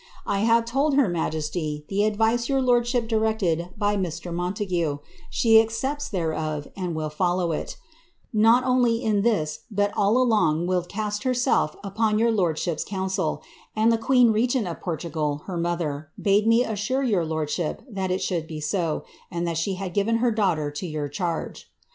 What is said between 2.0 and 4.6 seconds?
advice your lordship directed by Mr. Mob*